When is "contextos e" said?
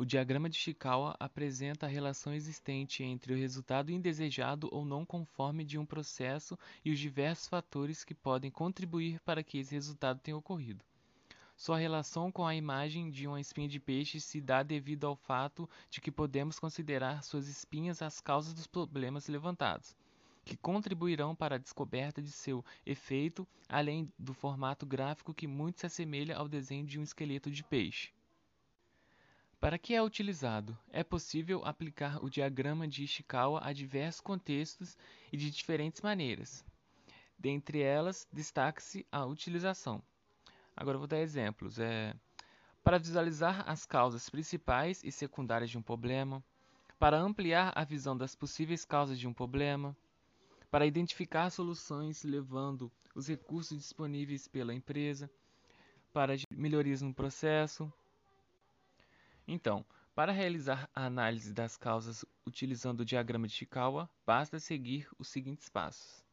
34.20-35.36